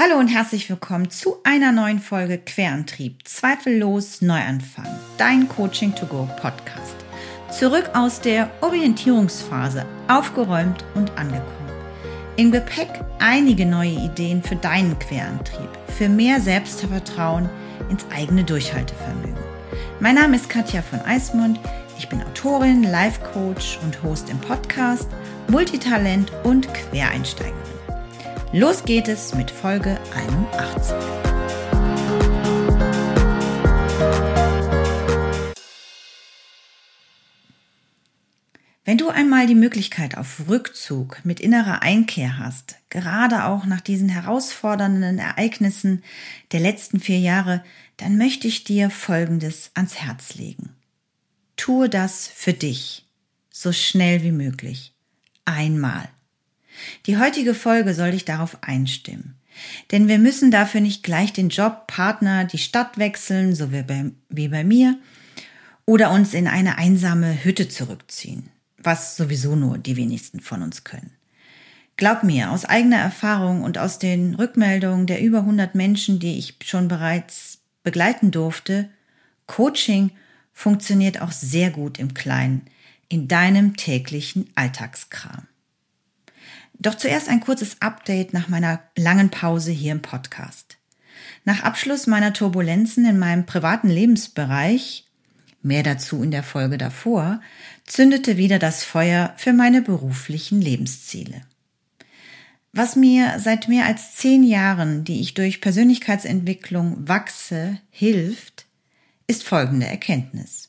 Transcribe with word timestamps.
Hallo 0.00 0.16
und 0.16 0.28
herzlich 0.28 0.70
willkommen 0.70 1.10
zu 1.10 1.38
einer 1.42 1.72
neuen 1.72 1.98
Folge 1.98 2.38
Querantrieb. 2.38 3.26
Zweifellos 3.26 4.22
Neuanfang. 4.22 4.86
Dein 5.16 5.48
Coaching 5.48 5.92
to 5.92 6.06
Go 6.06 6.28
Podcast. 6.40 6.94
Zurück 7.50 7.90
aus 7.94 8.20
der 8.20 8.48
Orientierungsphase, 8.60 9.84
aufgeräumt 10.06 10.84
und 10.94 11.10
angekommen. 11.18 11.72
Im 12.36 12.52
Gepäck 12.52 13.04
einige 13.18 13.66
neue 13.66 13.90
Ideen 13.90 14.40
für 14.40 14.54
deinen 14.54 14.96
Querantrieb, 15.00 15.68
für 15.88 16.08
mehr 16.08 16.40
Selbstvertrauen 16.40 17.50
ins 17.90 18.06
eigene 18.14 18.44
Durchhaltevermögen. 18.44 19.42
Mein 19.98 20.14
Name 20.14 20.36
ist 20.36 20.48
Katja 20.48 20.80
von 20.80 21.00
Eismund. 21.00 21.58
Ich 21.98 22.08
bin 22.08 22.22
Autorin, 22.22 22.84
Life 22.84 23.20
Coach 23.32 23.80
und 23.82 24.00
Host 24.04 24.30
im 24.30 24.38
Podcast, 24.38 25.08
Multitalent 25.48 26.30
und 26.44 26.72
Quereinsteigerin. 26.72 27.77
Los 28.52 28.84
geht 28.86 29.08
es 29.08 29.34
mit 29.34 29.50
Folge 29.50 30.00
81. 30.14 30.96
Wenn 38.86 38.96
du 38.96 39.10
einmal 39.10 39.46
die 39.46 39.54
Möglichkeit 39.54 40.16
auf 40.16 40.48
Rückzug 40.48 41.22
mit 41.26 41.40
innerer 41.40 41.82
Einkehr 41.82 42.38
hast, 42.38 42.76
gerade 42.88 43.44
auch 43.44 43.66
nach 43.66 43.82
diesen 43.82 44.08
herausfordernden 44.08 45.18
Ereignissen 45.18 46.02
der 46.52 46.60
letzten 46.60 47.00
vier 47.00 47.18
Jahre, 47.18 47.62
dann 47.98 48.16
möchte 48.16 48.48
ich 48.48 48.64
dir 48.64 48.88
Folgendes 48.88 49.72
ans 49.74 49.96
Herz 49.96 50.36
legen. 50.36 50.74
Tue 51.58 51.90
das 51.90 52.26
für 52.26 52.54
dich, 52.54 53.04
so 53.50 53.72
schnell 53.72 54.22
wie 54.22 54.32
möglich, 54.32 54.94
einmal. 55.44 56.08
Die 57.06 57.18
heutige 57.18 57.54
Folge 57.54 57.94
soll 57.94 58.12
dich 58.12 58.24
darauf 58.24 58.58
einstimmen. 58.62 59.34
Denn 59.90 60.08
wir 60.08 60.18
müssen 60.18 60.50
dafür 60.50 60.80
nicht 60.80 61.02
gleich 61.02 61.32
den 61.32 61.48
Job, 61.48 61.86
Partner, 61.86 62.44
die 62.44 62.58
Stadt 62.58 62.98
wechseln, 62.98 63.54
so 63.54 63.72
wie 63.72 63.82
bei, 63.82 64.10
wie 64.28 64.48
bei 64.48 64.64
mir, 64.64 64.98
oder 65.84 66.10
uns 66.10 66.34
in 66.34 66.46
eine 66.46 66.78
einsame 66.78 67.44
Hütte 67.44 67.68
zurückziehen, 67.68 68.50
was 68.76 69.16
sowieso 69.16 69.56
nur 69.56 69.78
die 69.78 69.96
wenigsten 69.96 70.40
von 70.40 70.62
uns 70.62 70.84
können. 70.84 71.10
Glaub 71.96 72.22
mir, 72.22 72.52
aus 72.52 72.64
eigener 72.64 72.98
Erfahrung 72.98 73.62
und 73.62 73.76
aus 73.78 73.98
den 73.98 74.34
Rückmeldungen 74.34 75.06
der 75.06 75.20
über 75.20 75.38
100 75.40 75.74
Menschen, 75.74 76.20
die 76.20 76.38
ich 76.38 76.54
schon 76.64 76.86
bereits 76.86 77.58
begleiten 77.82 78.30
durfte, 78.30 78.88
Coaching 79.46 80.12
funktioniert 80.52 81.20
auch 81.20 81.32
sehr 81.32 81.70
gut 81.70 81.98
im 81.98 82.14
Kleinen, 82.14 82.66
in 83.08 83.26
deinem 83.26 83.76
täglichen 83.76 84.50
Alltagskram. 84.54 85.48
Doch 86.80 86.94
zuerst 86.94 87.28
ein 87.28 87.40
kurzes 87.40 87.82
Update 87.82 88.32
nach 88.32 88.48
meiner 88.48 88.80
langen 88.96 89.30
Pause 89.30 89.72
hier 89.72 89.92
im 89.92 90.02
Podcast. 90.02 90.76
Nach 91.44 91.62
Abschluss 91.62 92.06
meiner 92.06 92.32
Turbulenzen 92.32 93.04
in 93.04 93.18
meinem 93.18 93.46
privaten 93.46 93.88
Lebensbereich, 93.88 95.06
mehr 95.60 95.82
dazu 95.82 96.22
in 96.22 96.30
der 96.30 96.44
Folge 96.44 96.78
davor, 96.78 97.40
zündete 97.84 98.36
wieder 98.36 98.60
das 98.60 98.84
Feuer 98.84 99.34
für 99.36 99.52
meine 99.52 99.82
beruflichen 99.82 100.60
Lebensziele. 100.60 101.42
Was 102.72 102.94
mir 102.94 103.40
seit 103.40 103.66
mehr 103.66 103.86
als 103.86 104.14
zehn 104.14 104.44
Jahren, 104.44 105.02
die 105.02 105.20
ich 105.20 105.34
durch 105.34 105.60
Persönlichkeitsentwicklung 105.60 107.08
wachse, 107.08 107.80
hilft, 107.90 108.66
ist 109.26 109.42
folgende 109.42 109.86
Erkenntnis. 109.86 110.68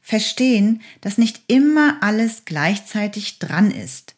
Verstehen, 0.00 0.80
dass 1.02 1.18
nicht 1.18 1.42
immer 1.48 1.98
alles 2.00 2.44
gleichzeitig 2.44 3.38
dran 3.38 3.70
ist 3.70 4.15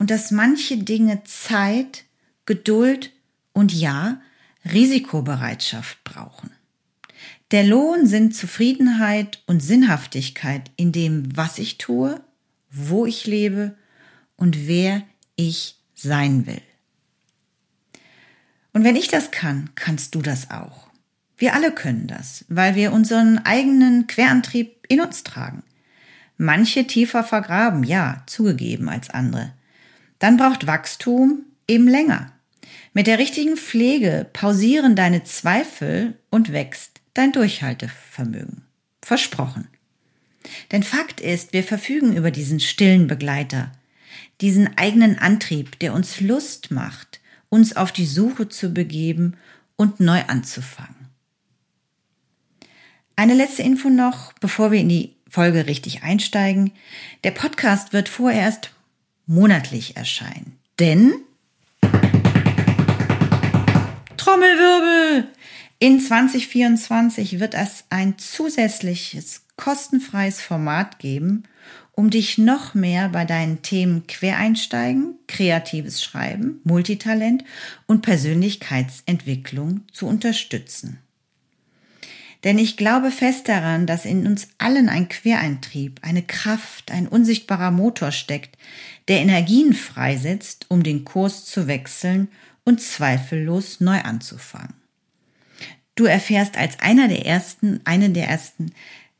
und 0.00 0.10
dass 0.10 0.30
manche 0.30 0.78
Dinge 0.78 1.22
Zeit, 1.24 2.04
Geduld 2.46 3.12
und 3.52 3.72
ja, 3.72 4.22
Risikobereitschaft 4.64 6.02
brauchen. 6.04 6.50
Der 7.50 7.64
Lohn 7.64 8.06
sind 8.06 8.34
Zufriedenheit 8.34 9.42
und 9.46 9.60
Sinnhaftigkeit 9.60 10.70
in 10.76 10.90
dem, 10.92 11.36
was 11.36 11.58
ich 11.58 11.76
tue, 11.76 12.18
wo 12.70 13.04
ich 13.04 13.26
lebe 13.26 13.76
und 14.36 14.66
wer 14.66 15.02
ich 15.36 15.76
sein 15.94 16.46
will. 16.46 16.62
Und 18.72 18.84
wenn 18.84 18.96
ich 18.96 19.08
das 19.08 19.30
kann, 19.30 19.68
kannst 19.74 20.14
du 20.14 20.22
das 20.22 20.50
auch. 20.50 20.88
Wir 21.36 21.54
alle 21.54 21.72
können 21.72 22.06
das, 22.06 22.46
weil 22.48 22.74
wir 22.74 22.92
unseren 22.92 23.38
eigenen 23.44 24.06
Querantrieb 24.06 24.86
in 24.88 25.02
uns 25.02 25.24
tragen. 25.24 25.62
Manche 26.38 26.86
tiefer 26.86 27.22
vergraben, 27.22 27.84
ja, 27.84 28.22
zugegeben 28.26 28.88
als 28.88 29.10
andere 29.10 29.52
dann 30.20 30.36
braucht 30.36 30.68
Wachstum 30.68 31.46
eben 31.66 31.88
länger. 31.88 32.32
Mit 32.92 33.08
der 33.08 33.18
richtigen 33.18 33.56
Pflege 33.56 34.28
pausieren 34.32 34.94
deine 34.94 35.24
Zweifel 35.24 36.18
und 36.30 36.52
wächst 36.52 37.00
dein 37.14 37.32
Durchhaltevermögen. 37.32 38.62
Versprochen. 39.02 39.68
Denn 40.72 40.82
Fakt 40.82 41.20
ist, 41.20 41.52
wir 41.52 41.64
verfügen 41.64 42.16
über 42.16 42.30
diesen 42.30 42.60
stillen 42.60 43.06
Begleiter, 43.06 43.72
diesen 44.40 44.76
eigenen 44.78 45.18
Antrieb, 45.18 45.78
der 45.80 45.94
uns 45.94 46.20
Lust 46.20 46.70
macht, 46.70 47.20
uns 47.48 47.76
auf 47.76 47.92
die 47.92 48.06
Suche 48.06 48.48
zu 48.48 48.72
begeben 48.72 49.36
und 49.76 50.00
neu 50.00 50.22
anzufangen. 50.26 51.08
Eine 53.16 53.34
letzte 53.34 53.62
Info 53.62 53.90
noch, 53.90 54.32
bevor 54.34 54.70
wir 54.70 54.80
in 54.80 54.88
die 54.88 55.16
Folge 55.28 55.66
richtig 55.66 56.02
einsteigen. 56.02 56.72
Der 57.22 57.30
Podcast 57.30 57.92
wird 57.92 58.08
vorerst 58.08 58.70
monatlich 59.30 59.96
erscheinen. 59.96 60.58
Denn 60.80 61.12
Trommelwirbel! 64.16 65.28
In 65.78 66.00
2024 66.00 67.38
wird 67.40 67.54
es 67.54 67.84
ein 67.88 68.18
zusätzliches 68.18 69.46
kostenfreies 69.56 70.40
Format 70.42 70.98
geben, 70.98 71.44
um 71.92 72.10
dich 72.10 72.38
noch 72.38 72.74
mehr 72.74 73.08
bei 73.08 73.24
deinen 73.24 73.62
Themen 73.62 74.06
Quereinsteigen, 74.06 75.14
kreatives 75.28 76.02
Schreiben, 76.02 76.60
Multitalent 76.64 77.44
und 77.86 78.02
Persönlichkeitsentwicklung 78.02 79.82
zu 79.92 80.06
unterstützen. 80.06 80.98
Denn 82.44 82.58
ich 82.58 82.76
glaube 82.76 83.10
fest 83.10 83.48
daran, 83.48 83.86
dass 83.86 84.04
in 84.04 84.26
uns 84.26 84.48
allen 84.58 84.88
ein 84.88 85.08
Quereintrieb, 85.08 86.00
eine 86.02 86.22
Kraft, 86.22 86.90
ein 86.90 87.06
unsichtbarer 87.06 87.70
Motor 87.70 88.12
steckt, 88.12 88.56
der 89.08 89.20
Energien 89.20 89.74
freisetzt, 89.74 90.66
um 90.68 90.82
den 90.82 91.04
Kurs 91.04 91.44
zu 91.44 91.66
wechseln 91.66 92.28
und 92.64 92.80
zweifellos 92.80 93.80
neu 93.80 94.00
anzufangen. 94.00 94.74
Du 95.96 96.06
erfährst 96.06 96.56
als 96.56 96.80
einer 96.80 97.08
der 97.08 97.26
ersten, 97.26 97.80
eine 97.84 98.10
der 98.10 98.28
ersten 98.28 98.72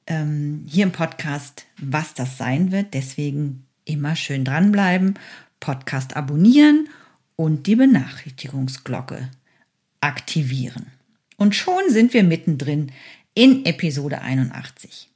ähm, 0.07 0.65
hier 0.67 0.85
im 0.85 0.93
Podcast, 0.93 1.67
was 1.77 2.15
das 2.15 2.39
sein 2.39 2.73
wird. 2.73 2.95
Deswegen 2.95 3.67
immer 3.85 4.17
schön 4.17 4.45
dranbleiben, 4.45 5.19
Podcast 5.59 6.17
abonnieren 6.17 6.89
und 7.37 7.67
die 7.67 7.77
Benachrichtigungsglocke 7.77 9.29
aktivieren. 10.01 10.87
Und 11.41 11.57
schon 11.57 11.89
sind 11.89 12.13
wir 12.13 12.23
mittendrin 12.23 12.93
in 13.33 13.65
Episode 13.65 14.21
81. 14.21 15.09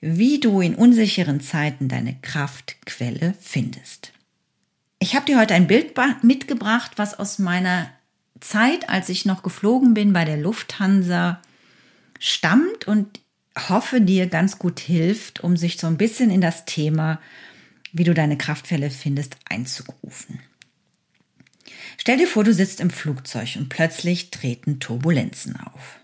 Wie 0.00 0.38
du 0.38 0.60
in 0.60 0.76
unsicheren 0.76 1.40
Zeiten 1.40 1.88
deine 1.88 2.14
Kraftquelle 2.22 3.34
findest. 3.40 4.12
Ich 5.00 5.16
habe 5.16 5.26
dir 5.26 5.40
heute 5.40 5.54
ein 5.54 5.66
Bild 5.66 5.94
mitgebracht, 6.22 6.92
was 6.98 7.18
aus 7.18 7.40
meiner 7.40 7.90
Zeit, 8.38 8.88
als 8.88 9.08
ich 9.08 9.24
noch 9.24 9.42
geflogen 9.42 9.92
bin 9.92 10.12
bei 10.12 10.24
der 10.24 10.36
Lufthansa, 10.36 11.42
stammt 12.20 12.86
und 12.86 13.18
hoffe 13.68 14.00
dir 14.00 14.28
ganz 14.28 14.60
gut 14.60 14.78
hilft, 14.78 15.42
um 15.42 15.56
sich 15.56 15.78
so 15.78 15.88
ein 15.88 15.96
bisschen 15.96 16.30
in 16.30 16.40
das 16.40 16.64
Thema, 16.64 17.20
wie 17.90 18.04
du 18.04 18.14
deine 18.14 18.38
Kraftquelle 18.38 18.90
findest, 18.90 19.36
einzurufen. 19.50 20.38
Stell 21.98 22.18
dir 22.18 22.26
vor, 22.26 22.44
du 22.44 22.52
sitzt 22.52 22.80
im 22.80 22.90
Flugzeug 22.90 23.56
und 23.56 23.68
plötzlich 23.68 24.30
treten 24.30 24.80
Turbulenzen 24.80 25.56
auf. 25.56 25.98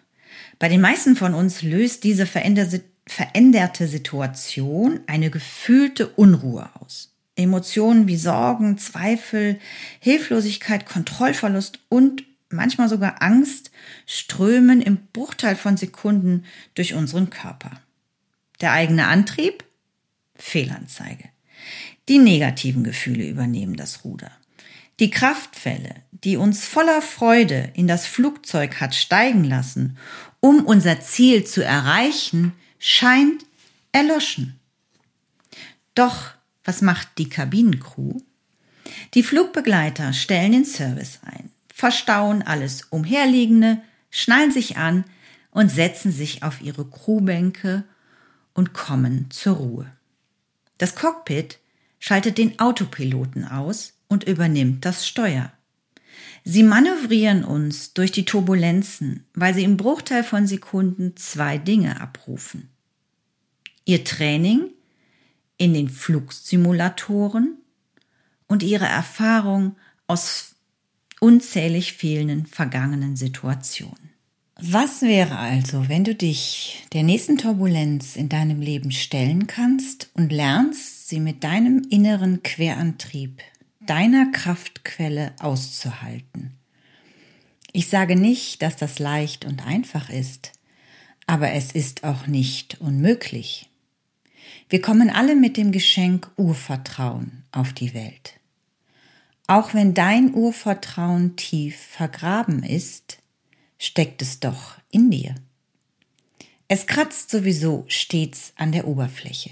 Bei 0.59 0.69
den 0.69 0.81
meisten 0.81 1.17
von 1.17 1.35
uns 1.35 1.63
löst 1.63 2.05
diese 2.05 2.27
veränderte 2.27 3.89
Situation 3.89 5.01
eine 5.07 5.31
gefühlte 5.31 6.09
Unruhe 6.09 6.71
aus. 6.81 7.13
Emotionen 7.35 8.07
wie 8.07 8.17
Sorgen, 8.17 8.79
Zweifel, 8.79 9.59
Hilflosigkeit, 10.01 10.87
Kontrollverlust 10.87 11.81
und 11.89 12.25
manchmal 12.51 12.89
sogar 12.89 13.23
Angst 13.23 13.71
strömen 14.07 14.83
im 14.83 14.99
Bruchteil 15.13 15.57
von 15.57 15.77
Sekunden 15.77 16.45
durch 16.75 16.95
unseren 16.95 17.31
Körper. 17.31 17.81
Der 18.61 18.73
eigene 18.73 19.07
Antrieb? 19.07 19.65
Fehlanzeige. 20.37 21.29
Die 22.09 22.19
negativen 22.19 22.85
Gefühle 22.85 23.27
übernehmen 23.27 23.77
das 23.77 24.05
Ruder. 24.05 24.31
Die 25.03 25.11
Kraftfälle, 25.11 25.97
die 26.13 26.37
uns 26.37 26.65
voller 26.65 27.03
Freude 27.03 27.73
in 27.75 27.89
das 27.89 28.07
Flugzeug 28.07 28.81
hat 28.81 28.95
steigen 28.95 29.43
lassen, 29.43 29.99
um 30.39 30.65
unser 30.65 31.01
Ziel 31.01 31.43
zu 31.43 31.65
erreichen, 31.65 32.53
scheint 32.79 33.45
erloschen. 33.91 34.61
Doch 35.97 36.31
was 36.63 36.83
macht 36.83 37.19
die 37.19 37.29
Kabinencrew? 37.29 38.21
Die 39.15 39.25
Flugbegleiter 39.25 40.13
stellen 40.13 40.53
den 40.53 40.65
Service 40.65 41.19
ein, 41.25 41.51
verstauen 41.75 42.43
alles 42.43 42.85
Umherliegende, 42.85 43.83
schnallen 44.09 44.53
sich 44.53 44.77
an 44.77 45.03
und 45.51 45.69
setzen 45.69 46.13
sich 46.13 46.45
auf 46.45 46.61
ihre 46.61 46.89
Crewbänke 46.89 47.83
und 48.55 48.73
kommen 48.73 49.33
zur 49.33 49.57
Ruhe. 49.57 49.93
Das 50.79 50.95
Cockpit 50.95 51.59
schaltet 51.99 52.39
den 52.39 52.61
Autopiloten 52.61 53.49
aus 53.49 53.95
und 54.13 54.25
übernimmt 54.25 54.85
das 54.85 55.07
Steuer. 55.07 55.53
Sie 56.45 56.63
manövrieren 56.63 57.45
uns 57.45 57.95
durch 57.95 58.13
die 58.13 58.25
Turbulenzen, 58.25 59.25
weil 59.35 59.55
sie 59.55 59.65
im 59.65 59.77
Bruchteil 59.77 60.25
von 60.25 60.47
Sekunden 60.47 61.17
zwei 61.17 61.59
Dinge 61.59 62.01
abrufen. 62.01 62.69
Ihr 63.85 64.05
Training 64.05 64.71
in 65.57 65.75
den 65.75 65.89
Flugsimulatoren 65.89 67.57
und 68.49 68.63
ihre 68.63 68.87
Erfahrung 68.87 69.77
aus 70.07 70.57
unzählig 71.21 71.93
vielen 71.93 72.47
vergangenen 72.47 73.17
Situationen. 73.17 74.11
Was 74.61 75.03
wäre 75.03 75.39
also, 75.39 75.89
wenn 75.89 76.05
du 76.05 76.15
dich 76.15 76.85
der 76.93 77.03
nächsten 77.03 77.39
Turbulenz 77.39 78.17
in 78.17 78.29
deinem 78.29 78.61
Leben 78.61 78.93
stellen 78.93 79.47
kannst 79.47 80.11
und 80.15 80.31
lernst, 80.31 81.09
sie 81.09 81.21
mit 81.21 81.43
deinem 81.43 81.87
inneren 81.91 82.43
Querantrieb, 82.43 83.43
deiner 83.87 84.31
Kraftquelle 84.33 85.33
auszuhalten? 85.41 86.53
Ich 87.73 87.89
sage 87.89 88.17
nicht, 88.17 88.63
dass 88.63 88.77
das 88.77 88.99
leicht 88.99 89.45
und 89.45 89.67
einfach 89.67 90.11
ist, 90.11 90.53
aber 91.27 91.53
es 91.53 91.73
ist 91.73 92.05
auch 92.05 92.27
nicht 92.27 92.81
unmöglich. 92.81 93.71
Wir 94.69 94.81
kommen 94.81 95.11
alle 95.11 95.37
mit 95.37 95.57
dem 95.57 95.73
Geschenk 95.73 96.31
Urvertrauen 96.37 97.45
auf 97.51 97.73
die 97.73 97.95
Welt. 97.95 98.41
Auch 99.47 99.75
wenn 99.75 99.95
dein 99.95 100.35
Urvertrauen 100.35 101.37
tief 101.37 101.77
vergraben 101.77 102.63
ist, 102.63 103.19
steckt 103.79 104.23
es 104.23 104.41
doch 104.41 104.79
in 104.91 105.11
dir. 105.11 105.35
Es 106.69 106.87
kratzt 106.87 107.31
sowieso 107.31 107.85
stets 107.89 108.53
an 108.57 108.73
der 108.73 108.87
Oberfläche. 108.87 109.51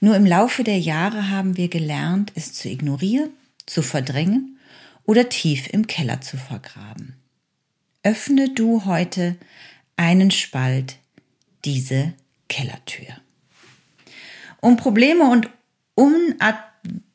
Nur 0.00 0.14
im 0.16 0.26
Laufe 0.26 0.64
der 0.64 0.78
Jahre 0.78 1.30
haben 1.30 1.56
wir 1.56 1.68
gelernt, 1.68 2.32
es 2.34 2.52
zu 2.52 2.68
ignorieren, 2.68 3.30
zu 3.66 3.82
verdrängen 3.82 4.58
oder 5.04 5.28
tief 5.28 5.68
im 5.68 5.86
Keller 5.86 6.20
zu 6.20 6.36
vergraben. 6.36 7.16
Öffne 8.02 8.50
du 8.50 8.84
heute 8.84 9.36
einen 9.96 10.30
Spalt 10.30 10.98
diese 11.64 12.14
Kellertür. 12.48 13.08
Um 14.60 14.76
Probleme 14.76 15.28
und 15.30 15.50
unab 15.94 16.64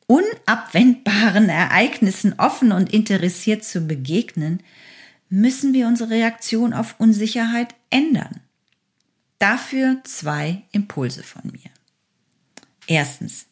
unabwendbaren 0.06 1.48
Ereignissen 1.48 2.34
offen 2.38 2.72
und 2.72 2.92
interessiert 2.92 3.64
zu 3.64 3.80
begegnen, 3.80 4.62
müssen 5.30 5.72
wir 5.72 5.86
unsere 5.86 6.10
Reaktion 6.10 6.74
auf 6.74 6.96
Unsicherheit 7.00 7.74
ändern. 7.88 8.40
Dafür 9.38 10.00
zwei 10.04 10.62
Impulse 10.72 11.22
von 11.22 11.50
mir. 11.50 11.73
Erstens, 12.86 13.46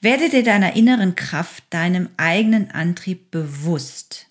werde 0.00 0.28
dir 0.28 0.42
deiner 0.42 0.74
inneren 0.74 1.14
Kraft, 1.14 1.64
deinem 1.70 2.08
eigenen 2.16 2.70
Antrieb 2.70 3.30
bewusst. 3.30 4.26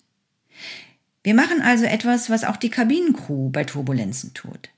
Wir 1.22 1.34
machen 1.34 1.62
also 1.62 1.84
etwas, 1.84 2.30
was 2.30 2.44
auch 2.44 2.56
die 2.56 2.70
Kabinencrew 2.70 3.50
bei 3.50 3.64
Turbulenzen 3.64 4.34
tut. 4.34 4.70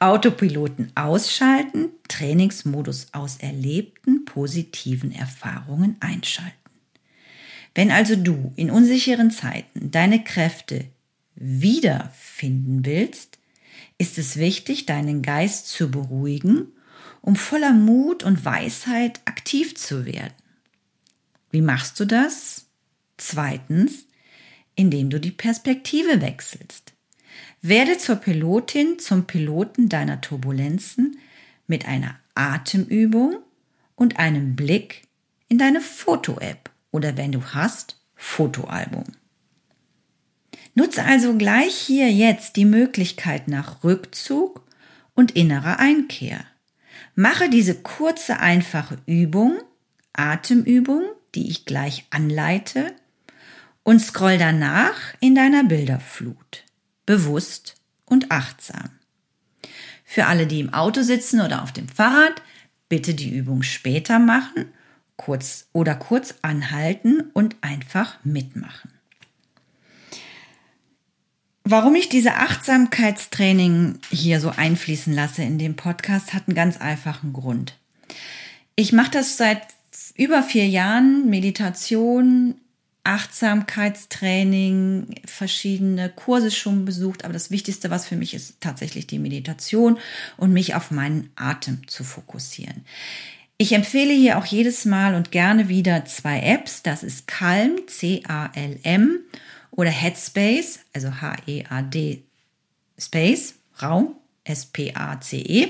Autopiloten 0.00 0.92
ausschalten, 0.94 1.90
Trainingsmodus 2.08 3.08
aus 3.12 3.36
erlebten 3.38 4.24
positiven 4.24 5.12
Erfahrungen 5.12 5.96
einschalten. 6.00 6.52
Wenn 7.74 7.90
also 7.90 8.16
du 8.16 8.52
in 8.56 8.70
unsicheren 8.70 9.30
Zeiten 9.30 9.90
deine 9.90 10.22
Kräfte 10.22 10.84
wiederfinden 11.34 12.84
willst, 12.84 13.38
ist 13.98 14.18
es 14.18 14.36
wichtig, 14.36 14.86
deinen 14.86 15.22
Geist 15.22 15.68
zu 15.68 15.90
beruhigen, 15.90 16.68
um 17.20 17.36
voller 17.36 17.72
Mut 17.72 18.22
und 18.22 18.44
Weisheit 18.44 19.20
aktiv 19.24 19.76
zu 19.76 20.06
werden. 20.06 20.34
Wie 21.50 21.62
machst 21.62 21.98
du 22.00 22.04
das? 22.04 22.66
Zweitens, 23.16 24.06
indem 24.74 25.10
du 25.10 25.18
die 25.18 25.32
Perspektive 25.32 26.20
wechselst. 26.20 26.92
Werde 27.60 27.98
zur 27.98 28.16
Pilotin, 28.16 28.98
zum 28.98 29.26
Piloten 29.26 29.88
deiner 29.88 30.20
Turbulenzen 30.20 31.18
mit 31.66 31.86
einer 31.86 32.18
Atemübung 32.34 33.36
und 33.96 34.18
einem 34.18 34.54
Blick 34.54 35.02
in 35.48 35.58
deine 35.58 35.80
Foto-App 35.80 36.70
oder 36.92 37.16
wenn 37.16 37.32
du 37.32 37.42
hast, 37.42 38.00
Fotoalbum. 38.14 39.04
Nutze 40.74 41.04
also 41.04 41.36
gleich 41.36 41.74
hier 41.74 42.12
jetzt 42.12 42.56
die 42.56 42.64
Möglichkeit 42.64 43.48
nach 43.48 43.82
Rückzug 43.82 44.64
und 45.14 45.32
innerer 45.32 45.80
Einkehr. 45.80 46.44
Mache 47.14 47.48
diese 47.50 47.74
kurze, 47.74 48.40
einfache 48.40 48.98
Übung, 49.06 49.58
Atemübung, 50.12 51.02
die 51.34 51.50
ich 51.50 51.64
gleich 51.64 52.06
anleite, 52.10 52.94
und 53.82 54.00
scroll 54.00 54.38
danach 54.38 54.96
in 55.20 55.34
deiner 55.34 55.64
Bilderflut 55.64 56.64
bewusst 57.06 57.76
und 58.04 58.30
achtsam. 58.30 58.90
Für 60.04 60.26
alle, 60.26 60.46
die 60.46 60.60
im 60.60 60.74
Auto 60.74 61.02
sitzen 61.02 61.40
oder 61.40 61.62
auf 61.62 61.72
dem 61.72 61.88
Fahrrad, 61.88 62.42
bitte 62.88 63.14
die 63.14 63.34
Übung 63.34 63.62
später 63.62 64.18
machen, 64.18 64.66
kurz 65.16 65.68
oder 65.72 65.94
kurz 65.94 66.34
anhalten 66.42 67.30
und 67.32 67.56
einfach 67.62 68.22
mitmachen. 68.24 68.97
Warum 71.70 71.96
ich 71.96 72.08
diese 72.08 72.36
Achtsamkeitstraining 72.36 73.98
hier 74.10 74.40
so 74.40 74.48
einfließen 74.48 75.12
lasse 75.12 75.42
in 75.42 75.58
dem 75.58 75.76
Podcast, 75.76 76.32
hat 76.32 76.44
einen 76.46 76.54
ganz 76.54 76.78
einfachen 76.78 77.34
Grund. 77.34 77.76
Ich 78.74 78.94
mache 78.94 79.10
das 79.10 79.36
seit 79.36 79.60
über 80.16 80.42
vier 80.42 80.66
Jahren, 80.66 81.28
Meditation, 81.28 82.54
Achtsamkeitstraining, 83.04 85.16
verschiedene 85.26 86.08
Kurse 86.08 86.50
schon 86.50 86.86
besucht, 86.86 87.24
aber 87.24 87.34
das 87.34 87.50
Wichtigste, 87.50 87.90
was 87.90 88.06
für 88.06 88.16
mich 88.16 88.32
ist, 88.32 88.62
tatsächlich 88.62 89.06
die 89.06 89.18
Meditation 89.18 89.98
und 90.38 90.54
mich 90.54 90.74
auf 90.74 90.90
meinen 90.90 91.28
Atem 91.36 91.86
zu 91.86 92.02
fokussieren. 92.02 92.86
Ich 93.58 93.72
empfehle 93.72 94.14
hier 94.14 94.38
auch 94.38 94.46
jedes 94.46 94.86
Mal 94.86 95.14
und 95.14 95.32
gerne 95.32 95.68
wieder 95.68 96.06
zwei 96.06 96.40
Apps. 96.40 96.82
Das 96.82 97.02
ist 97.02 97.26
Calm, 97.26 97.72
C-A-L-M 97.86 99.18
oder 99.70 99.90
Headspace, 99.90 100.80
also 100.92 101.20
H-E-A-D 101.20 102.22
Space, 102.98 103.54
Raum, 103.80 104.14
S-P-A-C-E. 104.44 105.68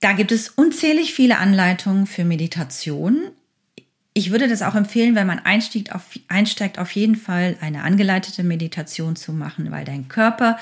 Da 0.00 0.12
gibt 0.12 0.32
es 0.32 0.48
unzählig 0.48 1.14
viele 1.14 1.38
Anleitungen 1.38 2.06
für 2.06 2.24
Meditation 2.24 3.30
ich 4.12 4.32
würde 4.32 4.48
das 4.48 4.62
auch 4.62 4.74
empfehlen, 4.74 5.14
wenn 5.14 5.26
man 5.26 5.38
einsteigt 5.38 5.94
auf, 5.94 6.02
einsteigt, 6.26 6.78
auf 6.78 6.90
jeden 6.92 7.14
Fall 7.14 7.56
eine 7.60 7.84
angeleitete 7.84 8.42
Meditation 8.42 9.14
zu 9.14 9.32
machen, 9.32 9.70
weil 9.70 9.84
dein 9.84 10.08
Körper 10.08 10.58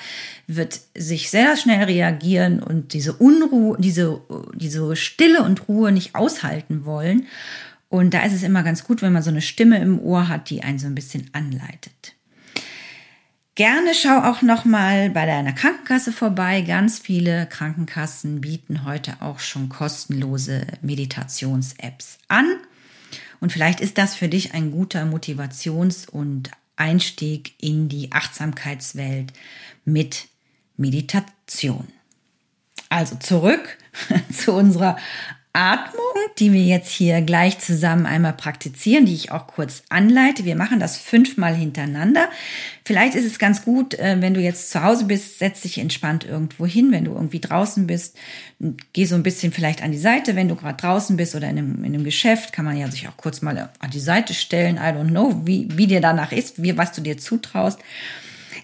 wird 0.47 0.81
sich 0.95 1.31
sehr 1.31 1.57
schnell 1.57 1.85
reagieren 1.85 2.63
und 2.63 2.93
diese 2.93 3.15
Unruhe, 3.15 3.77
diese, 3.81 4.21
diese 4.55 4.95
Stille 4.97 5.43
und 5.43 5.67
Ruhe 5.67 5.93
nicht 5.93 6.15
aushalten 6.15 6.85
wollen. 6.85 7.27
Und 7.89 8.13
da 8.13 8.23
ist 8.23 8.35
es 8.35 8.43
immer 8.43 8.63
ganz 8.63 8.85
gut, 8.85 9.03
wenn 9.03 9.13
man 9.13 9.23
so 9.23 9.31
eine 9.31 9.41
Stimme 9.41 9.79
im 9.81 9.99
Ohr 9.99 10.29
hat, 10.29 10.51
die 10.51 10.63
einen 10.63 10.79
so 10.79 10.87
ein 10.87 10.95
bisschen 10.95 11.31
anleitet. 11.33 12.15
Gerne 13.55 13.93
schau 13.93 14.23
auch 14.23 14.41
noch 14.43 14.65
mal 14.65 15.11
bei 15.11 15.27
deiner 15.27 15.53
Krankenkasse 15.53 16.13
vorbei. 16.13 16.61
Ganz 16.61 17.01
viele 17.01 17.47
Krankenkassen 17.47 18.41
bieten 18.41 18.85
heute 18.85 19.17
auch 19.21 19.41
schon 19.41 19.69
kostenlose 19.69 20.65
Meditations-Apps 20.81 22.19
an. 22.29 22.47
Und 23.41 23.53
vielleicht 23.53 23.81
ist 23.81 23.99
das 23.99 24.15
für 24.15 24.29
dich 24.29 24.55
ein 24.55 24.71
guter 24.71 25.05
Motivations- 25.05 26.09
und 26.09 26.51
Einstieg 26.77 27.55
in 27.61 27.89
die 27.89 28.13
Achtsamkeitswelt 28.13 29.33
mit 29.85 30.29
Meditation. 30.77 31.89
Also 32.91 33.17
zurück 33.17 33.77
zu 34.33 34.53
unserer 34.53 34.97
Atmung, 35.59 36.05
die 36.39 36.53
wir 36.53 36.63
jetzt 36.63 36.91
hier 36.91 37.21
gleich 37.21 37.59
zusammen 37.59 38.07
einmal 38.07 38.33
praktizieren, 38.33 39.07
die 39.07 39.15
ich 39.15 39.33
auch 39.33 39.49
kurz 39.49 39.83
anleite. 39.89 40.45
Wir 40.45 40.55
machen 40.55 40.79
das 40.79 40.99
fünfmal 40.99 41.53
hintereinander. 41.53 42.29
Vielleicht 42.85 43.17
ist 43.17 43.25
es 43.25 43.41
ganz 43.41 43.65
gut, 43.65 43.95
äh, 43.95 44.19
wenn 44.21 44.35
du 44.35 44.41
jetzt 44.41 44.71
zu 44.71 44.85
Hause 44.85 45.07
bist, 45.07 45.41
setz 45.41 45.63
dich 45.63 45.79
entspannt 45.79 46.25
irgendwo 46.25 46.65
hin. 46.65 46.93
Wenn 46.93 47.05
du 47.05 47.13
irgendwie 47.13 47.41
draußen 47.41 47.89
bist, 47.89 48.17
geh 48.93 49.05
so 49.05 49.17
ein 49.17 49.25
bisschen 49.25 49.53
vielleicht 49.53 49.83
an 49.83 49.91
die 49.91 49.99
Seite. 49.99 50.37
Wenn 50.37 50.49
du 50.49 50.55
gerade 50.55 50.77
draußen 50.77 51.17
bist 51.17 51.35
oder 51.35 51.51
in 51.51 51.59
einem, 51.59 51.85
in 51.85 51.93
einem 51.93 52.05
Geschäft, 52.05 52.53
kann 52.53 52.65
man 52.65 52.77
ja 52.77 52.89
sich 52.89 53.09
auch 53.09 53.17
kurz 53.17 53.43
mal 53.43 53.71
an 53.81 53.91
die 53.91 53.99
Seite 53.99 54.35
stellen. 54.35 54.77
I 54.77 54.95
don't 54.97 55.09
know, 55.09 55.43
wie, 55.45 55.67
wie 55.77 55.89
dir 55.89 56.01
danach 56.01 56.31
ist, 56.31 56.63
wie, 56.63 56.79
was 56.79 56.93
du 56.93 57.01
dir 57.01 57.19
zutraust. 57.19 57.81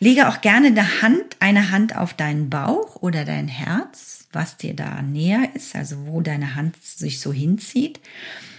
Lege 0.04 0.28
auch 0.28 0.40
gerne 0.40 0.68
eine 0.68 1.02
Hand, 1.02 1.36
eine 1.40 1.70
Hand 1.70 1.96
auf 1.96 2.14
deinen 2.14 2.50
Bauch 2.50 2.96
oder 2.96 3.24
dein 3.24 3.48
Herz 3.48 4.24
was 4.34 4.56
dir 4.56 4.74
da 4.74 5.02
näher 5.02 5.50
ist, 5.54 5.74
also 5.74 6.06
wo 6.06 6.20
deine 6.20 6.54
Hand 6.54 6.82
sich 6.82 7.20
so 7.20 7.32
hinzieht. 7.32 8.00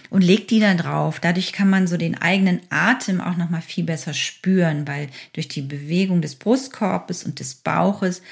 und 0.08 0.22
leg 0.22 0.46
die 0.46 0.60
da 0.60 0.74
drauf. 0.74 1.18
Dadurch 1.18 1.52
kann 1.52 1.68
man 1.68 1.88
so 1.88 1.96
den 1.96 2.16
eigenen 2.16 2.60
Atem 2.70 3.20
auch 3.20 3.36
noch 3.36 3.50
mal 3.50 3.60
viel 3.60 3.82
besser 3.82 4.14
spüren, 4.14 4.86
weil 4.86 5.08
durch 5.32 5.48
die 5.48 5.62
Bewegung 5.62 6.22
des 6.22 6.36
Brustkorbes 6.36 7.24
und 7.24 7.40
des 7.40 7.56
Bauches 7.56 8.22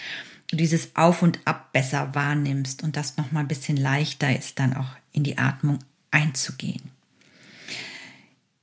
du 0.49 0.57
dieses 0.57 0.95
Auf 0.95 1.23
und 1.23 1.41
Ab 1.47 1.73
besser 1.73 2.15
wahrnimmst 2.15 2.85
und 2.85 2.97
das 2.97 3.17
noch 3.17 3.33
mal 3.33 3.41
ein 3.41 3.49
bisschen 3.49 3.77
leichter 3.77 4.39
ist, 4.39 4.61
dann 4.61 4.77
auch 4.77 4.87
in 5.11 5.25
die 5.25 5.37
Atmung 5.37 5.81
einzugehen. 6.13 6.93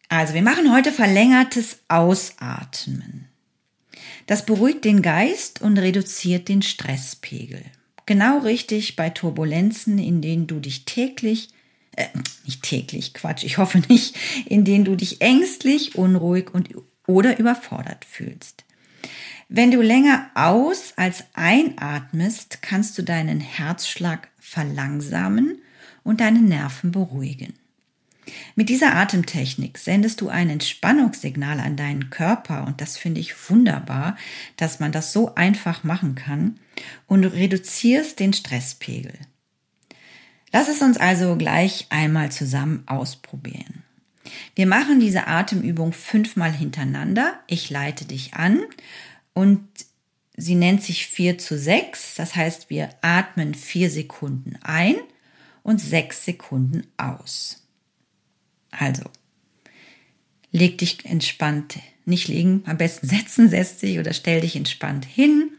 Also, 0.08 0.34
wir 0.34 0.41
machen 0.41 0.74
heute 0.74 0.93
verlängertes 0.93 1.79
Ausatmen. 1.89 3.30
Das 4.28 4.46
beruhigt 4.46 4.86
den 4.86 5.01
Geist 5.01 5.62
und 5.62 5.78
reduziert 5.78 6.48
den 6.48 6.62
Stresspegel. 6.62 7.63
Genau 8.06 8.40
richtig 8.40 8.96
bei 8.96 9.10
Turbulenzen, 9.10 9.98
in 10.00 10.22
denen 10.22 10.48
du 10.48 10.60
dich 10.60 10.86
täglich 10.86 11.50
äh, 11.96 12.08
nicht 12.46 12.63
täglich, 12.63 13.13
Quatsch, 13.13 13.44
ich 13.44 13.58
hoffe 13.58 13.80
nicht, 13.90 14.16
in 14.46 14.63
denen 14.63 14.86
du 14.86 14.96
dich 14.96 15.22
ängstlich, 15.22 15.96
unruhig 15.96 16.54
und 16.54 16.70
oder 17.08 17.38
überfordert 17.40 18.06
fühlst. 18.06 18.63
Wenn 19.50 19.72
du 19.72 19.82
länger 19.82 20.30
aus 20.34 20.94
als 20.96 21.25
einatmest, 21.34 22.62
kannst 22.62 22.98
du 22.98 23.01
deinen 23.01 23.42
Herzschlag 23.42 24.30
verlangsamen 24.40 25.62
und 26.04 26.22
deine 26.22 26.40
Nerven 26.40 26.92
beruhigen. 26.92 27.54
Mit 28.56 28.70
dieser 28.70 28.96
Atemtechnik 28.96 29.78
sendest 29.78 30.22
du 30.22 30.30
ein 30.30 30.50
Entspannungssignal 30.50 31.60
an 31.60 31.75
deinen 31.75 32.10
Körper 32.10 32.66
und 32.66 32.82
das 32.82 32.98
finde 32.98 33.20
ich 33.20 33.50
wunderbar, 33.50 34.16
dass 34.58 34.80
man 34.80 34.92
das 34.92 35.12
so 35.12 35.36
einfach 35.36 35.84
machen 35.84 36.16
kann 36.16 36.60
und 37.08 37.24
du 37.24 37.34
reduzierst 37.34 38.20
den 38.20 38.34
Stresspegel. 38.34 39.13
Lass 40.51 40.68
es 40.68 40.82
uns 40.82 40.98
also 40.98 41.38
gleich 41.38 41.88
einmal 41.90 42.32
zusammen 42.32 42.84
ausprobieren. 42.86 43.84
Wir 44.56 44.68
machen 44.68 45.00
diese 45.00 45.28
Atemübung 45.28 45.94
fünfmal 45.94 46.51
hintereinander. 46.51 47.40
Ich 47.48 47.70
leite 47.70 48.06
dich 48.06 48.34
an 48.34 48.60
und 49.34 49.66
sie 50.36 50.56
nennt 50.56 50.84
sich 50.84 51.08
4 51.08 51.38
zu 51.38 51.58
6. 51.58 52.16
Das 52.16 52.36
heißt, 52.36 52.70
wir 52.70 52.90
atmen 53.01 53.56
4 53.56 53.90
Sekunden 53.90 54.58
ein 54.62 54.96
und 55.63 55.80
6 55.80 56.25
Sekunden 56.25 56.88
aus. 56.98 57.61
Also, 58.72 59.04
leg 60.51 60.78
dich 60.78 61.06
entspannt, 61.06 61.80
nicht 62.06 62.28
liegen, 62.28 62.63
am 62.66 62.78
besten 62.78 63.08
setzen, 63.08 63.50
setz 63.50 63.78
dich 63.78 64.00
oder 64.00 64.13
stell 64.13 64.42
dich 64.42 64.56
entspannt 64.56 65.06
hin, 65.06 65.51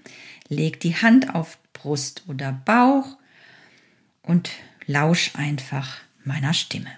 leg 0.48 0.80
die 0.80 0.96
Hand 0.96 1.34
auf 1.34 1.58
Brust 1.72 2.24
oder 2.26 2.52
Bauch 2.52 3.16
und 4.22 4.50
lausch 4.86 5.32
einfach 5.34 6.00
meiner 6.24 6.54
Stimme. 6.54 6.90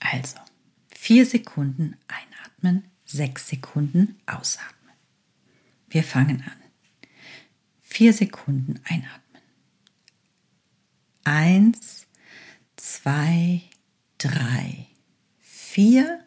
Also, 0.00 0.38
vier 0.90 1.26
Sekunden 1.26 1.96
einatmen, 2.08 2.84
sechs 3.04 3.48
Sekunden 3.48 4.18
ausatmen. 4.26 4.94
Wir 5.90 6.02
fangen 6.02 6.42
an. 6.42 6.56
Vier 7.82 8.12
Sekunden 8.12 8.80
einatmen. 8.84 9.42
Eins, 11.24 12.06
zwei, 12.78 13.62
drei, 14.16 14.86
vier. 15.40 16.24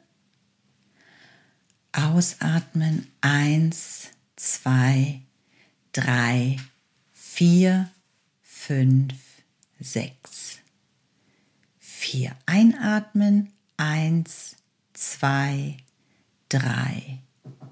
Ausatmen. 1.91 3.07
Eins, 3.21 4.11
zwei, 4.35 5.21
drei, 5.91 6.57
vier 7.11 7.91
fünf, 8.71 9.15
sechs. 9.79 10.59
Vier 11.79 12.35
einatmen, 12.45 13.51
eins, 13.75 14.55
zwei, 14.93 15.77
drei, 16.47 17.19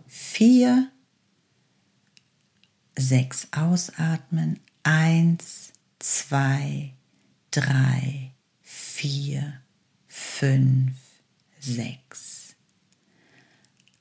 vier. 0.07 0.91
Sechs 2.97 3.47
ausatmen, 3.51 4.59
eins, 4.83 5.71
zwei, 5.99 6.93
drei, 7.51 8.28
vier, 8.99 9.61
fünf, 10.07 10.97
sechs. 11.59 12.55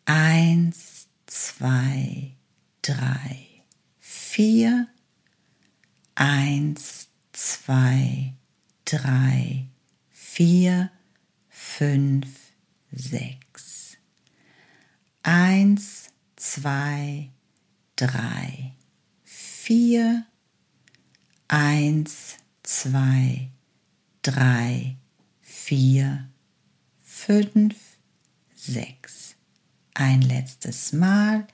Eins, 0.07 1.07
zwei, 1.27 2.35
drei, 2.83 3.47
vier 4.01 4.89
eins, 6.17 7.07
zwei, 7.33 8.35
drei, 8.85 9.69
vier, 10.11 10.91
fünf, 11.49 12.53
sechs. 12.91 13.97
Eins, 15.23 16.09
zwei, 16.35 17.31
drei, 17.95 18.75
vier, 19.23 20.27
eins, 21.47 22.39
zwei, 22.65 23.51
drei, 24.29 24.97
vier, 25.41 26.29
fünf, 27.01 27.77
sechs. 28.55 29.37
Ein 29.95 30.21
letztes 30.21 30.93
Mal, 30.93 31.47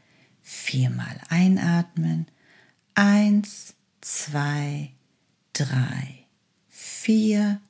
viermal 0.43 1.21
einatmen. 1.29 2.27
Eins, 2.95 3.75
zwei, 4.01 4.91
drei, 5.53 6.27
vier. 6.69 7.61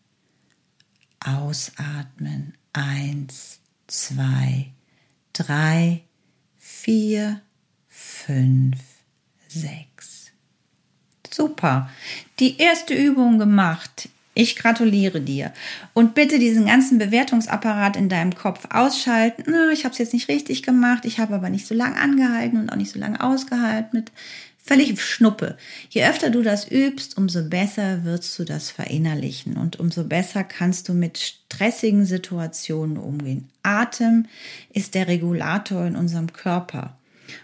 Ausatmen. 1.20 2.54
Eins, 2.72 3.60
zwei, 3.86 4.72
drei, 5.32 6.04
vier, 6.56 7.42
fünf, 7.88 8.80
sechs. 9.48 10.32
Super. 11.30 11.90
Die 12.38 12.58
erste 12.58 12.94
Übung 12.94 13.38
gemacht. 13.38 14.08
Ich 14.34 14.56
gratuliere 14.56 15.20
dir. 15.20 15.52
Und 15.92 16.14
bitte 16.14 16.38
diesen 16.38 16.66
ganzen 16.66 16.98
Bewertungsapparat 16.98 17.96
in 17.96 18.08
deinem 18.08 18.34
Kopf 18.34 18.66
ausschalten. 18.70 19.44
Na, 19.46 19.70
ich 19.72 19.84
habe 19.84 19.92
es 19.92 19.98
jetzt 19.98 20.12
nicht 20.12 20.28
richtig 20.28 20.62
gemacht, 20.62 21.04
ich 21.04 21.18
habe 21.20 21.34
aber 21.34 21.50
nicht 21.50 21.66
so 21.66 21.74
lange 21.74 21.96
angehalten 21.96 22.58
und 22.58 22.70
auch 22.70 22.76
nicht 22.76 22.90
so 22.90 22.98
lange 22.98 23.22
ausgehalten 23.22 23.90
mit 23.92 24.12
völlig 24.64 25.00
Schnuppe. 25.00 25.56
Je 25.90 26.04
öfter 26.04 26.30
du 26.30 26.42
das 26.42 26.70
übst, 26.70 27.16
umso 27.18 27.48
besser 27.48 28.04
wirst 28.04 28.38
du 28.38 28.44
das 28.44 28.70
verinnerlichen 28.70 29.56
und 29.56 29.78
umso 29.78 30.04
besser 30.04 30.42
kannst 30.42 30.88
du 30.88 30.94
mit 30.94 31.18
stressigen 31.18 32.06
Situationen 32.06 32.96
umgehen. 32.96 33.50
Atem 33.62 34.26
ist 34.72 34.94
der 34.94 35.06
Regulator 35.06 35.86
in 35.86 35.96
unserem 35.96 36.32
Körper. 36.32 36.98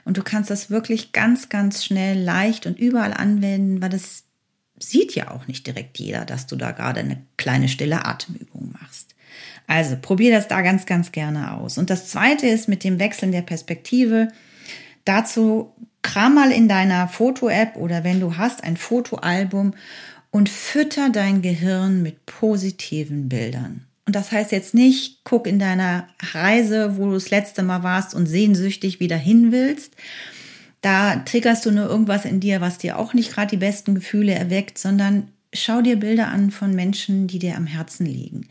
Und 0.05 0.17
du 0.17 0.23
kannst 0.23 0.51
das 0.51 0.71
wirklich 0.71 1.13
ganz, 1.13 1.49
ganz 1.49 1.85
schnell, 1.85 2.19
leicht 2.19 2.67
und 2.67 2.79
überall 2.79 3.13
anwenden, 3.13 3.83
weil 3.83 3.91
das 3.91 4.25
sieht 4.83 5.15
ja 5.15 5.31
auch 5.31 5.47
nicht 5.47 5.67
direkt 5.67 5.99
jeder, 5.99 6.25
dass 6.25 6.47
du 6.47 6.57
da 6.57 6.73
gerade 6.73 7.01
eine 7.01 7.23
kleine 7.37 7.69
stille 7.69 8.05
Atemübung 8.05 8.75
machst. 8.81 9.15
Also 9.67 9.97
probier 10.01 10.33
das 10.33 10.49
da 10.49 10.63
ganz, 10.63 10.87
ganz 10.87 11.13
gerne 11.13 11.55
aus. 11.55 11.79
Und 11.79 11.91
das 11.91 12.09
zweite 12.09 12.47
ist 12.47 12.69
mit 12.69 12.83
dem 12.83 12.99
Wechseln 12.99 13.31
der 13.31 13.43
Perspektive. 13.43 14.29
Dazu 15.05 15.73
kram 16.03 16.35
mal 16.35 16.51
in 16.51 16.69
deiner 16.69 17.09
Foto-App 17.09 17.77
oder 17.77 18.03
wenn 18.05 18.21
du 18.21 18.37
hast 18.37 18.65
ein 18.65 18.77
Fotoalbum 18.77 19.75
und 20.31 20.49
fütter 20.49 21.11
dein 21.11 21.43
Gehirn 21.43 22.03
mit 22.03 22.27
positiven 22.27 23.29
Bildern. 23.29 23.87
Und 24.07 24.17
das 24.17 24.33
heißt 24.33 24.51
jetzt 24.51 24.75
nicht, 24.75 25.21
guck 25.23 25.47
in 25.47 25.61
deiner 25.61 26.09
Reise, 26.33 26.97
wo 26.97 27.07
du 27.07 27.13
das 27.13 27.31
letzte 27.31 27.63
Mal 27.63 27.85
warst 27.85 28.15
und 28.15 28.27
sehnsüchtig 28.27 28.99
wieder 28.99 29.17
hin 29.17 29.53
willst. 29.53 29.95
Da 30.81 31.17
triggerst 31.17 31.67
du 31.67 31.71
nur 31.71 31.87
irgendwas 31.87 32.25
in 32.25 32.41
dir, 32.41 32.61
was 32.61 32.79
dir 32.79 32.99
auch 32.99 33.13
nicht 33.13 33.33
gerade 33.33 33.51
die 33.51 33.57
besten 33.59 33.95
Gefühle 33.95 34.33
erweckt, 34.33 34.79
sondern 34.79 35.29
schau 35.53 35.83
dir 35.83 35.97
Bilder 35.97 36.29
an 36.29 36.51
von 36.51 36.75
Menschen, 36.75 37.27
die 37.27 37.39
dir 37.39 37.57
am 37.57 37.67
Herzen 37.67 38.07
liegen. 38.07 38.47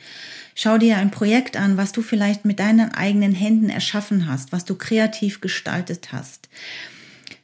Schau 0.54 0.78
dir 0.78 0.98
ein 0.98 1.12
Projekt 1.12 1.58
an, 1.58 1.78
was 1.78 1.92
du 1.92 2.02
vielleicht 2.02 2.46
mit 2.46 2.60
deinen 2.60 2.94
eigenen 2.94 3.34
Händen 3.34 3.70
erschaffen 3.70 4.28
hast, 4.28 4.52
was 4.52 4.66
du 4.66 4.76
kreativ 4.76 5.42
gestaltet 5.42 6.12
hast. 6.12 6.50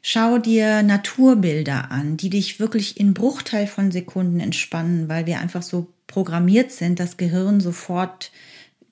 Schau 0.01 0.37
dir 0.37 0.83
Naturbilder 0.83 1.89
an, 1.89 2.17
die 2.17 2.29
dich 2.29 2.59
wirklich 2.59 2.99
in 2.99 3.15
Bruchteil 3.15 3.65
von 3.65 3.91
Sekunden 3.91 4.39
entspannen, 4.39 5.09
weil 5.09 5.25
wir 5.25 5.39
einfach 5.39 5.63
so 5.63 5.87
programmiert 6.05 6.71
sind, 6.71 6.99
das 6.99 7.17
Gehirn 7.17 7.59
sofort 7.59 8.31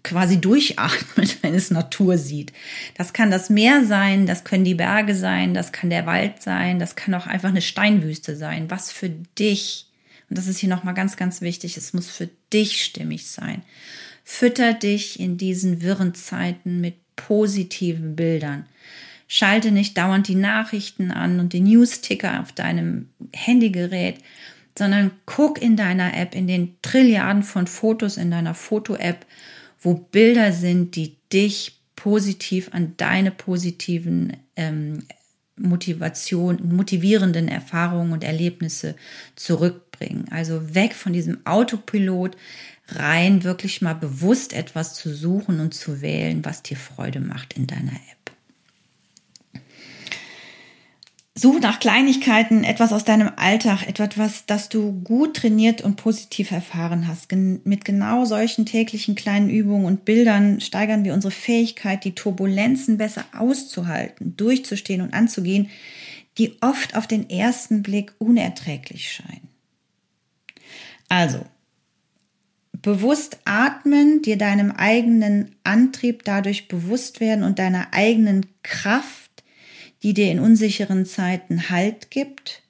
quasi 0.03 0.39
durchatmet, 0.39 1.38
wenn 1.43 1.53
es 1.53 1.72
Natur 1.72 2.17
sieht. 2.17 2.53
Das 2.95 3.13
kann 3.13 3.31
das 3.31 3.50
Meer 3.50 3.86
sein, 3.86 4.25
das 4.25 4.43
können 4.43 4.65
die 4.65 4.75
Berge 4.75 5.15
sein, 5.15 5.53
das 5.53 5.72
kann 5.72 5.89
der 5.89 6.05
Wald 6.05 6.41
sein, 6.41 6.79
das 6.79 6.95
kann 6.95 7.13
auch 7.13 7.27
einfach 7.27 7.50
eine 7.50 7.62
Steinwüste 7.62 8.36
sein. 8.36 8.69
Was 8.69 8.91
für 8.91 9.10
dich, 9.10 9.88
und 10.29 10.38
das 10.38 10.48
ist 10.48 10.60
hier 10.60 10.69
nochmal 10.69 10.93
ganz, 10.93 11.17
ganz 11.17 11.41
wichtig, 11.41 11.77
es 11.77 11.93
muss 11.93 12.10
für 12.10 12.29
dich 12.51 12.83
stimmig 12.83 13.27
sein. 13.27 13.63
Fütter 14.24 14.74
dich 14.74 15.19
in 15.19 15.38
diesen 15.38 15.81
wirren 15.81 16.13
Zeiten 16.13 16.79
mit 16.79 16.95
positiven 17.15 18.15
Bildern. 18.15 18.65
Schalte 19.27 19.72
nicht 19.72 19.98
dauernd 19.98 20.27
die 20.27 20.36
Nachrichten 20.36 21.12
an 21.12 21.39
und 21.39 21.53
den 21.53 21.63
News-Ticker 21.63 22.41
auf 22.41 22.51
deinem 22.51 23.10
Handygerät, 23.33 24.19
sondern 24.77 25.12
guck 25.25 25.62
in 25.62 25.75
deiner 25.75 26.15
App, 26.15 26.36
in 26.36 26.48
den 26.48 26.75
Trilliarden 26.81 27.43
von 27.43 27.67
Fotos 27.67 28.17
in 28.17 28.31
deiner 28.31 28.53
Foto-App, 28.53 29.25
wo 29.83 29.93
Bilder 29.93 30.51
sind, 30.51 30.95
die 30.95 31.17
dich 31.31 31.79
positiv 31.95 32.69
an 32.73 32.95
deine 32.97 33.31
positiven 33.31 34.37
ähm, 34.55 35.03
Motivation, 35.55 36.75
motivierenden 36.75 37.47
Erfahrungen 37.47 38.11
und 38.11 38.23
Erlebnisse 38.23 38.95
zurückbringen. 39.35 40.25
Also 40.31 40.73
weg 40.73 40.95
von 40.95 41.13
diesem 41.13 41.45
Autopilot 41.45 42.35
rein, 42.87 43.43
wirklich 43.43 43.81
mal 43.81 43.93
bewusst 43.93 44.53
etwas 44.53 44.95
zu 44.95 45.13
suchen 45.13 45.59
und 45.59 45.73
zu 45.73 46.01
wählen, 46.01 46.43
was 46.43 46.63
dir 46.63 46.77
Freude 46.77 47.19
macht 47.19 47.53
in 47.53 47.67
deiner 47.67 47.93
App. 47.93 48.32
Such 51.35 51.59
nach 51.61 51.79
Kleinigkeiten, 51.79 52.63
etwas 52.63 52.93
aus 52.93 53.05
deinem 53.05 53.31
Alltag, 53.37 53.87
etwas, 53.87 54.17
was, 54.17 54.45
das 54.45 54.69
du 54.69 54.91
gut 55.03 55.37
trainiert 55.37 55.81
und 55.81 55.95
positiv 55.95 56.51
erfahren 56.51 57.07
hast. 57.07 57.27
Gen 57.27 57.59
mit 57.63 57.85
genau 57.85 58.25
solchen 58.25 58.67
täglichen 58.67 59.15
kleinen 59.15 59.49
Übungen 59.49 59.85
und 59.85 60.05
Bildern 60.05 60.61
steigern 60.61 61.03
wir 61.03 61.15
unsere 61.15 61.31
Fähigkeit, 61.31 62.03
die 62.03 62.13
Turbulenzen 62.13 62.99
besser 62.99 63.25
auszuhalten, 63.35 64.37
durchzustehen 64.37 65.01
und 65.01 65.15
anzugehen, 65.15 65.71
die 66.37 66.55
oft 66.61 66.95
auf 66.95 67.07
den 67.07 67.27
ersten 67.27 67.81
Blick 67.81 68.13
unerträglich 68.19 69.11
scheinen. 69.11 69.49
Also, 71.09 71.43
bewusst 72.73 73.39
atmen, 73.45 74.21
dir 74.21 74.37
deinem 74.37 74.69
eigenen 74.69 75.55
Antrieb 75.63 76.23
dadurch 76.25 76.67
bewusst 76.67 77.19
werden 77.19 77.43
und 77.43 77.57
deiner 77.57 77.87
eigenen 77.91 78.45
Kraft 78.61 79.22
die 80.03 80.13
dir 80.13 80.29
in 80.29 80.39
unsicheren 80.39 81.05
Zeiten 81.05 81.69
Halt 81.69 82.12
gibt. 82.12 82.62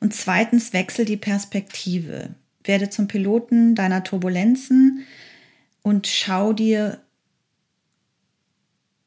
Und 0.00 0.14
zweitens, 0.14 0.72
wechsel 0.72 1.04
die 1.04 1.16
Perspektive. 1.16 2.34
Werde 2.64 2.90
zum 2.90 3.08
Piloten 3.08 3.74
deiner 3.74 4.04
Turbulenzen 4.04 5.06
und 5.82 6.06
schau 6.06 6.52
dir 6.52 7.00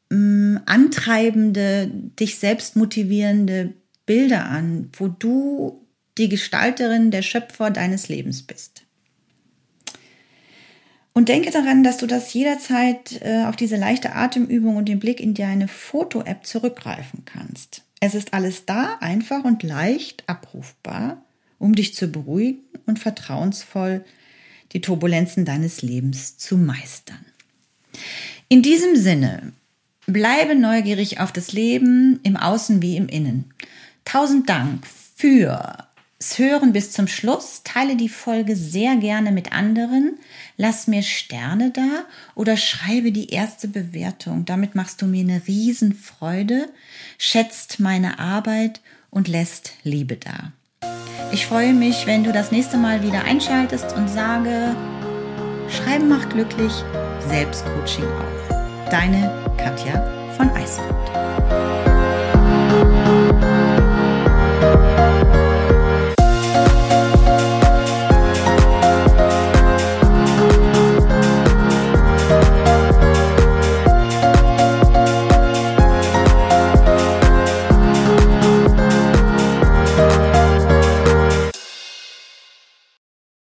mh, 0.09 0.17
mm, 0.17 0.61
antreibende, 0.65 1.91
dich 2.19 2.37
selbst 2.37 2.75
motivierende 2.75 3.73
Bilder 4.05 4.45
an, 4.45 4.89
wo 4.93 5.07
du 5.07 5.85
die 6.17 6.29
Gestalterin, 6.29 7.11
der 7.11 7.21
Schöpfer 7.21 7.71
deines 7.71 8.07
Lebens 8.07 8.43
bist. 8.43 8.74
Und 11.17 11.29
denke 11.29 11.49
daran, 11.49 11.81
dass 11.81 11.95
du 11.95 12.07
das 12.07 12.33
jederzeit 12.33 13.21
äh, 13.21 13.45
auf 13.45 13.55
diese 13.55 13.77
leichte 13.77 14.13
Atemübung 14.13 14.75
und 14.75 14.89
den 14.89 14.99
Blick 14.99 15.21
in 15.21 15.33
deine 15.33 15.69
Foto-App 15.69 16.45
zurückgreifen 16.45 17.23
kannst. 17.23 17.83
Es 18.01 18.15
ist 18.15 18.33
alles 18.33 18.65
da, 18.65 18.97
einfach 18.99 19.45
und 19.45 19.63
leicht 19.63 20.25
abrufbar, 20.27 21.23
um 21.57 21.73
dich 21.73 21.95
zu 21.95 22.09
beruhigen 22.09 22.59
und 22.85 22.99
vertrauensvoll 22.99 24.03
die 24.73 24.81
Turbulenzen 24.81 25.45
deines 25.45 25.81
Lebens 25.81 26.37
zu 26.37 26.57
meistern. 26.57 27.25
In 28.49 28.61
diesem 28.61 28.97
Sinne, 28.97 29.53
bleibe 30.07 30.53
neugierig 30.53 31.21
auf 31.21 31.31
das 31.31 31.53
Leben 31.53 32.19
im 32.23 32.35
Außen 32.35 32.81
wie 32.81 32.97
im 32.97 33.07
Innen. 33.07 33.53
Tausend 34.03 34.49
Dank 34.49 34.85
für 35.15 35.84
Hören 36.37 36.73
bis 36.73 36.91
zum 36.91 37.07
Schluss. 37.07 37.61
Teile 37.63 37.95
die 37.95 38.09
Folge 38.09 38.55
sehr 38.55 38.95
gerne 38.97 39.31
mit 39.31 39.51
anderen. 39.51 40.17
Lass 40.57 40.87
mir 40.87 41.03
Sterne 41.03 41.71
da 41.71 42.05
oder 42.35 42.57
schreibe 42.57 43.11
die 43.11 43.29
erste 43.29 43.67
Bewertung. 43.67 44.45
Damit 44.45 44.75
machst 44.75 45.01
du 45.01 45.05
mir 45.05 45.21
eine 45.21 45.41
Riesenfreude, 45.47 46.69
schätzt 47.17 47.79
meine 47.79 48.19
Arbeit 48.19 48.81
und 49.11 49.27
lässt 49.27 49.73
Liebe 49.83 50.17
da. 50.17 50.51
Ich 51.31 51.45
freue 51.45 51.73
mich, 51.73 52.05
wenn 52.05 52.23
du 52.23 52.31
das 52.31 52.51
nächste 52.51 52.77
Mal 52.77 53.03
wieder 53.03 53.23
einschaltest 53.23 53.93
und 53.95 54.09
sage, 54.09 54.75
Schreiben 55.69 56.07
macht 56.07 56.31
glücklich, 56.31 56.73
Selbstcoaching 57.27 58.05
auch. 58.05 58.89
Deine 58.89 59.31
Katja 59.57 60.31
von 60.37 60.49
Eismund. 60.51 60.93